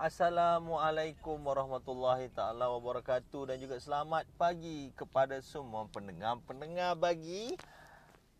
[0.00, 7.52] Assalamualaikum warahmatullahi taala wabarakatuh dan juga selamat pagi kepada semua pendengar-pendengar bagi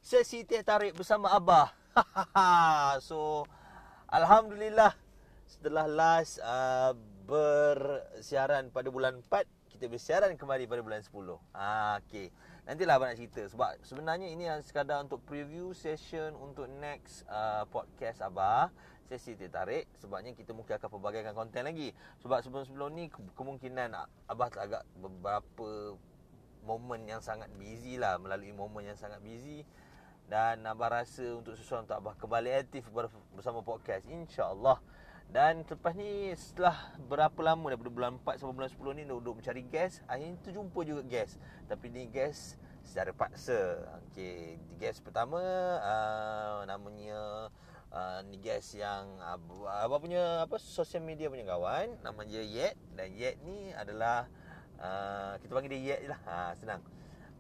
[0.00, 1.68] sesi teh tarik bersama Abah.
[3.04, 3.44] so
[4.08, 4.96] alhamdulillah
[5.44, 6.96] setelah last uh,
[7.28, 9.45] bersiaran pada bulan 4
[9.77, 11.13] kita bersiaran kembali pada bulan 10.
[11.53, 12.33] Ah okey.
[12.65, 18.24] Nantilah abang nak cerita sebab sebenarnya ini sekadar untuk preview session untuk next uh, podcast
[18.24, 18.73] Abah
[19.11, 21.91] sesi tertarik sebabnya kita mungkin akan pelbagaikan konten lagi.
[22.23, 23.91] Sebab sebelum-sebelum ni kemungkinan
[24.30, 25.98] Abah agak beberapa
[26.62, 29.66] momen yang sangat busy lah melalui momen yang sangat busy.
[30.30, 32.87] Dan Abah rasa untuk sesuatu untuk Abah kembali aktif
[33.34, 34.78] bersama podcast insyaAllah.
[35.30, 36.74] Dan lepas ni setelah
[37.06, 41.06] berapa lama daripada bulan 4 sampai bulan 10 ni duduk mencari guest akhirnya terjumpa juga
[41.06, 41.38] guest
[41.70, 43.79] tapi ni guest secara paksa.
[44.10, 45.38] Okey guest pertama
[45.79, 47.46] uh, namanya
[47.90, 51.98] uh, ni guys yang uh, apa punya apa sosial media punya kawan.
[52.02, 52.76] Nama dia Yet.
[52.94, 54.26] Dan Yet ni adalah
[54.78, 56.20] uh, kita panggil dia Yet lah.
[56.26, 56.82] Ha, senang.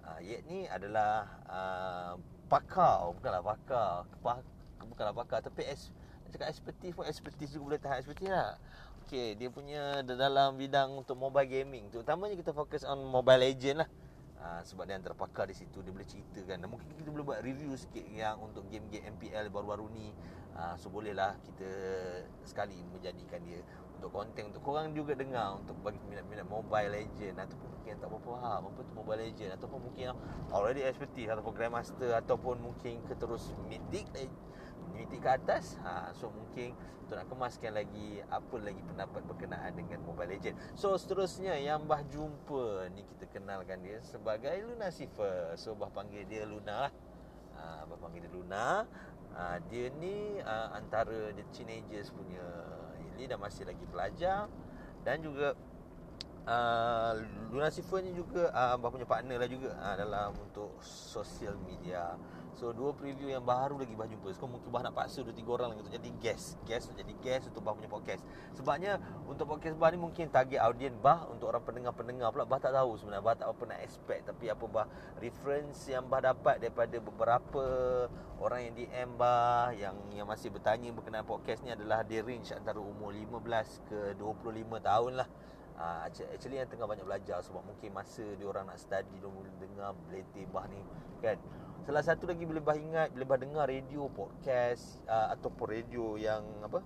[0.02, 2.12] Uh, Yet ni adalah uh,
[2.50, 3.10] pakar.
[3.14, 3.90] Bukanlah pakar.
[4.18, 4.38] Kepah,
[4.86, 5.38] bukanlah pakar.
[5.46, 5.94] Tapi es,
[6.30, 8.58] cakap expertise pun expertise juga boleh tahan expertise lah.
[9.10, 11.90] Okay, dia punya dalam bidang untuk mobile gaming.
[11.90, 13.90] Terutamanya kita fokus on mobile legend lah.
[14.40, 15.82] Ha, sebab dia antara pakar di situ.
[15.82, 16.62] Dia boleh ceritakan.
[16.62, 20.14] Dan mungkin kita boleh buat review sikit yang untuk game-game MPL baru-baru ni
[20.54, 21.68] ha, so bolehlah kita
[22.46, 23.60] sekali menjadikan dia
[24.00, 28.28] untuk konten untuk korang juga dengar untuk bagi minat-minat Mobile Legend ataupun mungkin tak berapa
[28.32, 30.04] faham apa tu Mobile Legend ataupun mungkin
[30.50, 34.08] already expertise ataupun Grandmaster ataupun mungkin ke terus Mythic
[34.96, 36.72] Mythic ke atas ha, so mungkin
[37.10, 40.54] untuk nak kemaskan lagi apa lagi pendapat berkenaan dengan Mobile Legend.
[40.78, 45.58] So seterusnya yang bah jumpa ni kita kenalkan dia sebagai Luna Sifa.
[45.58, 46.92] So bah panggil dia Luna lah.
[47.58, 48.86] Ha, bah panggil dia Luna.
[49.30, 52.44] Ha, dia ni ha, antara the teenagers punya
[53.14, 54.50] ini dah masih lagi pelajar
[55.06, 55.54] dan juga
[56.50, 57.12] uh,
[57.54, 62.18] Luna Sifa ni juga uh, bah punya partner lah juga uh, dalam untuk sosial media.
[62.58, 64.34] So dua preview yang baru lagi Bah jumpa.
[64.36, 66.60] So mungkin Bah nak paksa dua tiga orang lagi untuk jadi guest.
[66.66, 68.26] Guest untuk jadi guest untuk Bah punya podcast.
[68.52, 72.44] Sebabnya untuk podcast Bah ni mungkin target audience Bah Untuk orang pendengar-pendengar pula.
[72.44, 73.24] Bah tak tahu sebenarnya.
[73.24, 74.28] Bah tak nak expect.
[74.28, 74.86] Tapi apa Bah
[75.22, 77.64] reference yang Bah dapat daripada beberapa
[78.42, 82.82] orang yang DM Bah Yang yang masih bertanya berkenaan podcast ni adalah Dia range antara
[82.82, 85.28] umur 15 ke 25 tahun lah
[85.80, 89.48] Uh, actually yang tengah banyak belajar sebab mungkin masa dia orang nak study dia boleh
[89.56, 90.76] dengar beletih bah ni
[91.24, 91.40] kan?
[91.88, 96.44] Salah satu lagi boleh bah ingat Bila bah dengar radio, podcast uh, Ataupun radio yang
[96.60, 96.84] Apa?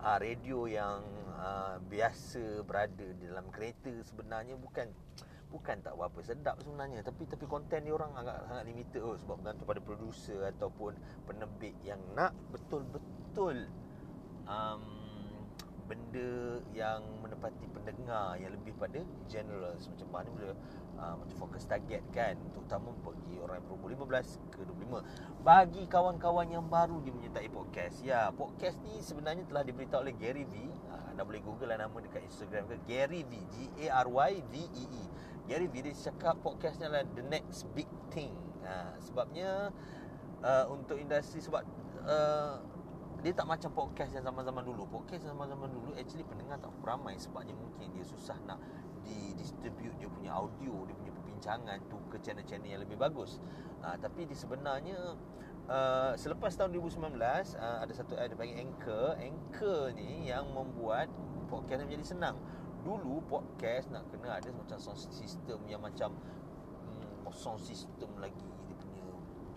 [0.00, 1.00] Uh, Radio yang
[1.40, 4.92] uh, Biasa berada di dalam kereta Sebenarnya bukan
[5.50, 7.02] Bukan tak apa sedap sebenarnya.
[7.02, 10.92] Tapi tapi konten ni orang agak sangat limited oh, Sebab bergantung pada producer Ataupun
[11.24, 13.64] penerbit yang nak Betul-betul
[14.44, 14.99] um,
[15.90, 20.54] Benda yang menepati pendengar Yang lebih pada general Macam mana boleh
[21.00, 26.66] uh, macam fokus target kan terutama bagi orang berumur 15 ke 25 bagi kawan-kawan yang
[26.68, 28.04] baru dia menyertai podcast.
[28.04, 30.68] Ya podcast ni sebenarnya telah diberitahu oleh Gary V.
[30.92, 32.76] Uh, anda boleh google lah nama dekat Instagram ke.
[32.84, 33.56] Gary V G
[33.88, 35.04] A R Y V E E.
[35.48, 38.36] Gary V dia cakap podcast ni adalah the next big thing.
[38.60, 39.72] Uh, sebabnya
[40.44, 41.64] uh, untuk industri sebab
[42.04, 42.60] uh,
[43.20, 44.88] dia tak macam podcast yang zaman-zaman dulu.
[44.88, 48.56] Podcast yang zaman-zaman dulu Actually pendengar tak ramai Sebabnya mungkin dia susah nak
[49.00, 53.40] di distribute dia punya audio dia punya perbincangan tu ke channel-channel yang lebih bagus.
[53.80, 55.16] Uh, tapi di sebenarnya
[55.68, 57.24] uh, selepas tahun 2019 uh,
[57.58, 59.16] ah, ada satu ada panggil Anchor.
[59.16, 61.08] Anchor ni yang membuat
[61.48, 62.36] podcast menjadi senang.
[62.84, 68.76] Dulu podcast nak kena ada macam sound system yang macam hmm, sound system lagi dia
[68.76, 69.04] punya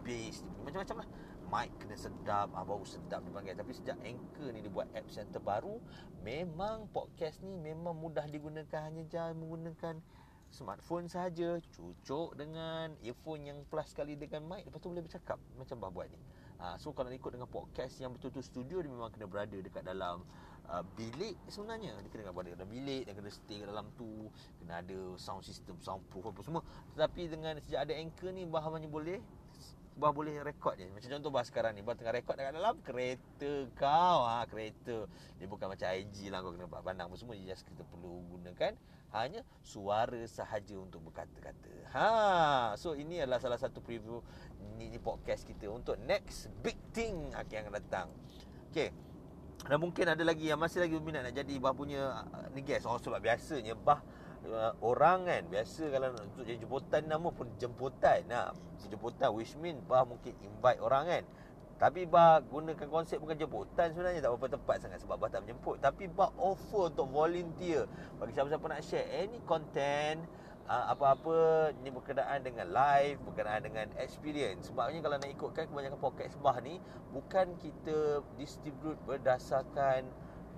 [0.03, 1.07] bass dia punya macam-macam lah
[1.53, 3.53] mic kena sedap ah, bau sedap dipanggil.
[3.53, 5.77] Tapi sejak Anchor ni dibuat apps yang terbaru
[6.25, 10.01] memang podcast ni memang mudah digunakan hanya jangan menggunakan
[10.49, 15.77] smartphone saja cucuk dengan earphone yang plus sekali dengan mic lepas tu boleh bercakap macam
[15.77, 16.17] bah buat ni.
[16.61, 20.21] Ha, so kalau ikut dengan podcast yang betul-betul studio dia memang kena berada dekat dalam
[20.69, 21.97] uh, bilik sebenarnya.
[21.99, 24.29] Dia kena berada dalam bilik dan kena stay kat dalam tu
[24.61, 26.61] kena ada sound system soundproof apa semua.
[26.95, 29.19] Tetapi dengan sejak ada anchor ni bah hanya boleh
[29.93, 30.89] Bah boleh rekod je.
[30.89, 34.25] Macam contoh bah sekarang ni Bah tengah rekod dekat dalam kereta kau.
[34.25, 35.05] Ha, Kereta.
[35.37, 37.37] Dia bukan macam IG lah Kau kena pandang apa semua.
[37.37, 38.73] Just kita perlu gunakan
[39.13, 41.73] Hanya suara sahaja untuk berkata-kata.
[41.93, 42.07] Ha,
[42.75, 44.21] So ini adalah salah satu preview
[44.81, 48.09] Ni, ni podcast kita Untuk next big thing Akan datang.
[48.73, 48.89] Okay
[49.63, 52.83] dan mungkin ada lagi yang masih lagi berminat nak jadi bah punya uh, ni guys.
[52.83, 54.03] Oh sebab biasanya bah
[54.47, 58.51] uh, orang kan biasa kalau untuk jadi jemputan nama pun jemputan nah
[58.87, 61.25] jemputan which mean bah mungkin invite orang kan
[61.83, 65.83] Tapi bah gunakan konsep bukan jemputan sebenarnya tak berapa tepat sangat sebab bah tak menjemput.
[65.83, 67.89] Tapi bah offer untuk volunteer
[68.21, 70.23] bagi siapa-siapa nak share any content
[70.69, 74.71] uh, apa-apa ni berkenaan dengan live, berkenaan dengan experience.
[74.71, 76.79] Sebabnya kalau nak ikutkan kebanyakan podcast bah ni
[77.11, 80.07] bukan kita distribute berdasarkan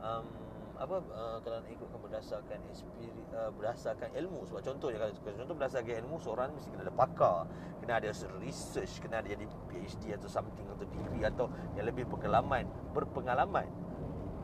[0.03, 0.29] um,
[0.75, 4.43] apa uh, kalau nak ikutkan berdasarkan experience uh, berdasarkan ilmu.
[4.47, 7.37] Sebab contohnya kalau contoh berdasarkan ilmu seorang mesti kena ada pakar
[7.79, 8.09] kena ada
[8.41, 11.45] research kena ada jadi PhD atau something atau degree atau
[11.79, 13.67] yang lebih pengalaman berpengalaman.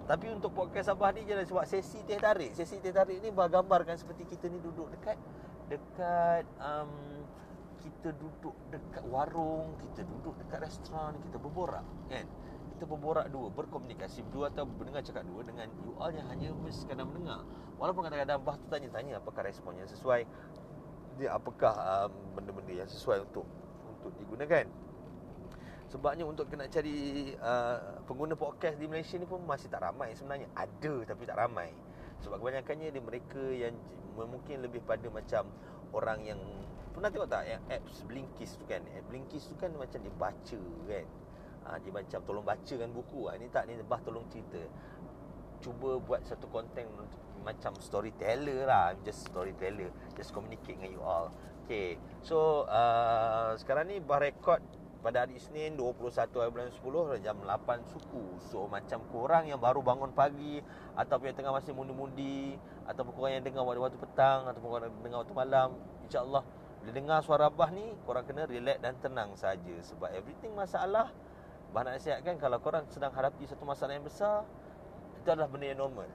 [0.09, 3.95] Tapi untuk podcast Sabah ni jangan sebab sesi teh tarik sesi teh tarik ni bergambarkan
[3.95, 5.15] seperti kita ni duduk dekat
[5.71, 7.23] dekat um,
[7.81, 12.27] kita duduk dekat warung kita duduk dekat restoran kita berborak kan
[12.81, 17.05] kita berborak dua, berkomunikasi berdua atau mendengar cakap dua dengan you all yang hanya sekadar
[17.05, 17.45] mendengar.
[17.77, 20.25] Walaupun kadang-kadang bah tu tanya-tanya apakah respon yang sesuai,
[21.21, 23.45] dia apakah um, benda-benda yang sesuai untuk
[23.85, 24.65] untuk digunakan.
[25.93, 30.49] Sebabnya untuk kena cari uh, pengguna podcast di Malaysia ni pun masih tak ramai sebenarnya.
[30.57, 31.69] Ada tapi tak ramai.
[32.25, 33.77] Sebab kebanyakannya dia mereka yang
[34.17, 35.53] mungkin lebih pada macam
[35.93, 36.41] orang yang
[36.97, 38.81] pernah tengok tak yang apps Blinkist tu kan?
[38.89, 41.20] App Blinkist tu kan macam dia baca kan
[41.65, 43.29] ha, Dia macam tolong bacakan buku.
[43.29, 43.37] Ha.
[43.37, 44.61] Ini tak, ni bah tolong cerita.
[45.61, 46.89] Cuba buat satu konten
[47.45, 48.97] Macam storyteller lah.
[49.05, 49.93] Just storyteller.
[50.17, 51.29] Just communicate dengan you all.
[51.65, 52.01] Okay.
[52.25, 54.61] So uh, Sekarang ni bah rekod
[55.01, 58.37] pada hari Isnin 21 hari bulan 10 jam 8 suku.
[58.53, 60.61] So macam korang yang baru bangun pagi
[60.93, 62.53] Ataupun yang tengah masih mundi-mundi
[62.85, 65.69] Ataupun korang yang dengar waktu-waktu petang Ataupun korang dengar waktu malam
[66.05, 66.45] InsyaAllah.
[66.81, 69.75] Bila dengar suara Abah ni Korang kena relax dan tenang saja.
[69.81, 71.09] Sebab everything masalah
[71.71, 74.43] Bah nak nasihatkan kalau korang sedang hadapi satu masalah yang besar
[75.23, 76.07] Itu adalah benda yang normal.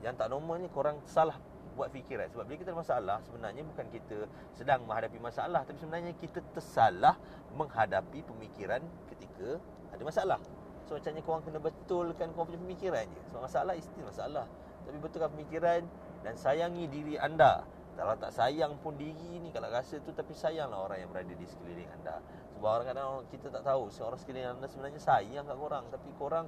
[0.00, 1.36] Yang tak normal ni korang salah
[1.76, 2.32] buat fikiran.
[2.32, 4.24] Sebab bila kita ada masalah Sebenarnya bukan kita
[4.56, 7.20] sedang menghadapi masalah Tapi sebenarnya kita tersalah
[7.52, 8.80] menghadapi pemikiran
[9.12, 9.60] ketika
[9.92, 10.40] ada masalah.
[10.88, 13.20] So macamnya korang kena betulkan korang punya pemikiran je.
[13.32, 14.48] Sebab masalah isti masalah.
[14.88, 15.80] Tapi betulkan pemikiran
[16.24, 17.68] dan sayangi diri anda.
[17.96, 21.48] Kalau tak sayang pun diri ni Kalau rasa tu Tapi sayanglah orang yang berada di
[21.48, 22.20] sekeliling anda
[22.56, 23.92] Sebab orang kadang kita tak tahu.
[23.92, 25.84] Seorang sekeliling anda sebenarnya sayang kat korang.
[25.92, 26.46] Tapi korang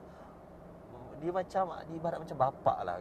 [1.20, 2.96] Dia macam Dia ibarat macam bapak lah.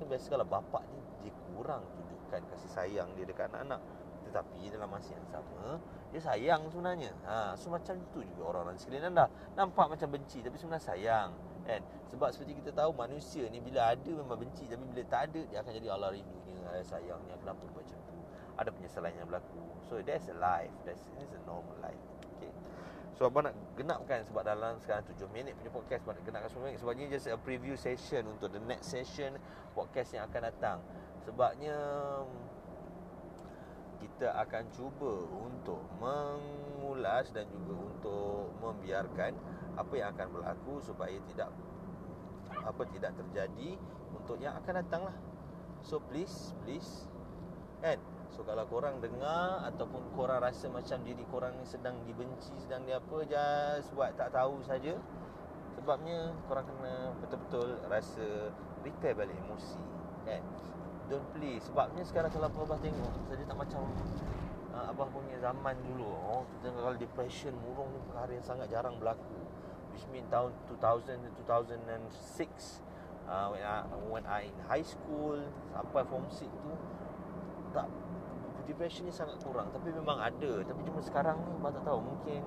[0.00, 3.84] Biasa kalau bapak ni Dia kurang tunjukkan kasih sayang dia dekat anak-anak.
[4.24, 5.76] Tetapi dalam masa yang sama
[6.16, 7.12] Dia sayang sebenarnya.
[7.28, 9.28] Ha, So macam tu juga orang-orang sekeliling anda.
[9.52, 11.30] Nampak macam benci Tapi sebenarnya sayang
[11.68, 11.84] kan?
[12.08, 14.64] Sebab seperti kita tahu Manusia ni bila ada memang benci.
[14.64, 18.16] Tapi bila tak ada Dia akan jadi Allah rindu saya sayangnya kenapa macam tu?
[18.58, 19.60] Ada penyesalan yang berlaku.
[19.86, 20.74] So that's a life.
[20.82, 22.52] That's a normal life okay
[23.16, 26.66] so abang nak genapkan sebab dalam sekarang 7 minit punya podcast abang nak genapkan 10
[26.68, 26.78] minit.
[26.84, 29.40] Sebabnya just a preview session untuk the next session
[29.72, 30.78] podcast yang akan datang.
[31.24, 31.76] Sebabnya
[34.04, 39.32] kita akan cuba untuk mengulas dan juga untuk membiarkan
[39.80, 41.48] apa yang akan berlaku supaya tidak
[42.52, 43.80] apa tidak terjadi
[44.12, 45.16] untuk yang akan datang lah.
[45.80, 47.08] So please, please
[47.84, 48.00] Kan
[48.36, 52.92] So kalau korang dengar Ataupun korang rasa macam diri korang ni sedang dibenci Sedang di
[52.92, 54.92] apa Just buat tak tahu saja.
[55.80, 58.52] Sebabnya korang kena betul-betul rasa
[58.84, 59.80] Repair balik emosi
[60.28, 60.44] Kan?
[61.08, 63.88] Don't please Sebabnya sekarang kalau Abah tengok Saja tak macam
[64.76, 69.00] uh, Abah punya zaman dulu Oh Kita kalau depression murung ni Perkara yang sangat jarang
[69.00, 69.40] berlaku.
[69.96, 72.84] Which mean tahun 2000 2006
[73.24, 73.76] uh, when I
[74.12, 75.40] when I in high school
[75.72, 76.72] sampai form 6 tu
[77.74, 77.86] tak
[78.66, 79.70] depression ni sangat kurang.
[79.70, 80.52] Tapi memang ada.
[80.66, 81.98] Tapi cuma sekarang ni tak tahu.
[82.02, 82.40] Mungkin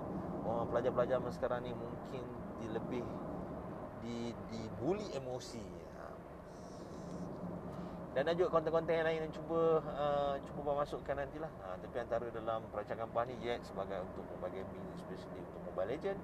[0.45, 2.23] orang pelajar-pelajar masa sekarang ni mungkin
[2.59, 3.03] di lebih
[4.03, 4.17] di
[4.51, 5.65] dibuli emosi.
[5.99, 6.05] Ha.
[8.09, 11.51] dan ada juga konten-konten yang lain yang cuba uh, cuba masukkan nantilah.
[11.63, 15.89] Ha, tapi antara dalam perancangan bah ni Jet sebagai untuk mobile gaming especially untuk Mobile
[15.93, 16.19] Legend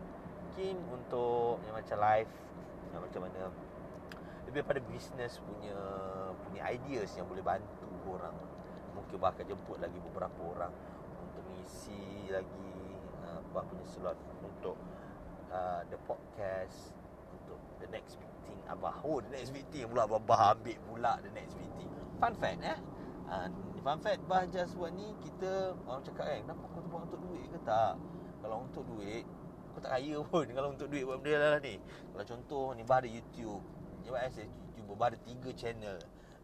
[0.55, 2.31] Kim untuk yang macam live
[2.95, 3.41] yang macam mana
[4.47, 5.77] lebih pada bisnes punya
[6.47, 8.35] punya ideas yang boleh bantu orang.
[9.05, 10.74] Mungkin bahkan jemput lagi beberapa orang
[11.21, 12.74] untuk mengisi lagi
[13.21, 14.77] uh, apa punya slot untuk
[15.53, 16.97] uh, the podcast
[17.29, 18.97] untuk the next meeting abah.
[19.05, 21.88] Oh, the next meeting pula abah ambil pula the next meeting.
[22.17, 22.79] Fun fact eh.
[23.25, 23.50] Uh,
[23.85, 27.45] fun fact bah just buat ni kita orang cakap kan kenapa kau buat untuk duit
[27.53, 27.93] ke tak?
[28.41, 29.25] Kalau untuk duit
[29.74, 31.77] kau tak kaya pun kalau untuk duit buat benda lah ni.
[32.09, 33.62] Kalau contoh ni bah ada YouTube
[34.05, 34.45] saya
[34.77, 35.97] cuba ada tiga channel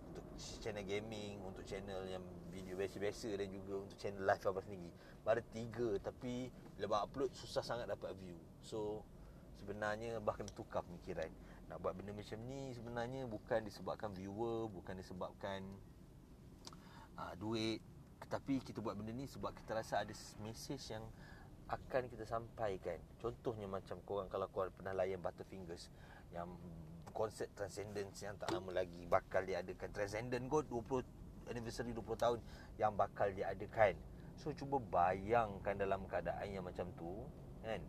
[0.10, 0.26] Untuk
[0.58, 2.24] channel gaming Untuk channel yang
[2.72, 4.90] video biasa-biasa Dan juga untuk channel live apa sendiri
[5.28, 6.48] Ada tiga Tapi
[6.80, 9.04] bila buat upload Susah sangat dapat view So
[9.60, 11.28] Sebenarnya bahkan tukar pemikiran
[11.68, 15.60] Nak buat benda macam ni Sebenarnya bukan disebabkan viewer Bukan disebabkan
[17.20, 17.84] uh, Duit
[18.24, 21.04] Tetapi kita buat benda ni Sebab kita rasa ada message yang
[21.72, 23.00] akan kita sampaikan.
[23.24, 25.88] Contohnya macam korang kalau korang pernah layan Butterfingers
[26.36, 26.52] yang
[27.16, 29.88] konsep Transcendence yang tak lama lagi bakal diadakan.
[29.96, 31.21] Transcendent kot 20
[31.52, 32.40] anniversary 20 tahun
[32.80, 34.00] yang bakal diadakan.
[34.40, 37.28] So cuba bayangkan dalam keadaan yang macam tu
[37.62, 37.82] kan.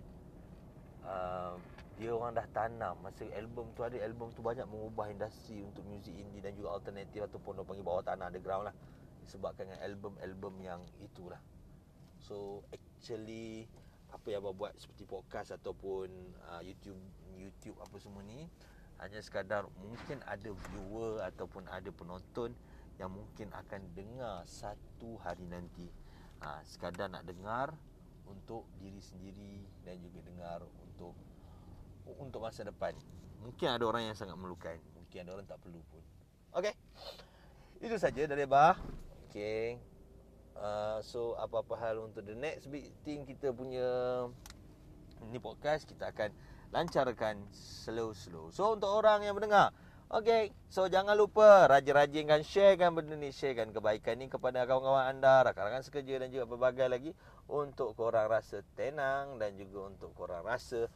[1.03, 1.59] Uh,
[1.99, 6.15] dia orang dah tanam masa album tu ada album tu banyak mengubah industri untuk muzik
[6.15, 8.75] indie dan juga alternatif ataupun orang panggil bawah tanah underground lah
[9.23, 11.39] disebabkan dengan album-album yang itulah
[12.19, 13.71] so actually
[14.11, 16.11] apa yang abang buat seperti podcast ataupun
[16.53, 16.99] uh, YouTube
[17.39, 18.51] YouTube apa semua ni
[19.01, 22.55] hanya sekadar mungkin ada viewer ataupun ada penonton
[23.03, 25.91] yang mungkin akan dengar satu hari nanti.
[26.43, 27.75] Ha, sekadar nak dengar
[28.31, 31.19] untuk diri sendiri dan juga dengar untuk
[32.19, 32.95] untuk masa depan.
[33.43, 34.79] Mungkin ada orang yang sangat memerlukan
[35.13, 36.01] mungkin ada orang tak perlu pun.
[36.57, 36.73] Okey
[37.83, 38.79] itu saja dari bah
[39.29, 39.75] okey
[40.55, 43.85] uh, so apa-apa hal untuk the next big thing kita punya
[45.29, 46.33] ni podcast kita akan
[46.73, 48.49] lancarkan slow-slow.
[48.57, 49.77] So untuk orang yang mendengar,
[50.13, 55.81] okay, so jangan lupa rajin-rajinkan sharekan benda ni, sharekan kebaikan ni kepada kawan-kawan anda, rakan-rakan
[55.81, 57.11] sekerja dan juga berbagai lagi
[57.49, 60.87] untuk korang rasa tenang dan juga untuk korang rasa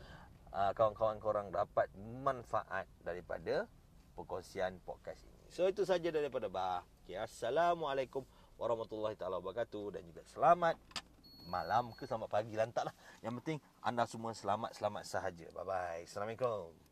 [0.52, 3.64] uh, kawan-kawan korang dapat manfaat daripada
[4.12, 5.48] perkongsian podcast ini.
[5.48, 6.84] So itu saja daripada Bah.
[7.06, 8.26] Okay, Assalamualaikum
[8.60, 10.76] warahmatullahi taala wabarakatuh dan juga selamat
[11.48, 12.92] malam ke selamat pagi lantaklah.
[13.24, 15.46] Yang penting anda semua selamat-selamat sahaja.
[15.56, 16.02] Bye bye.
[16.04, 16.76] Assalamualaikum.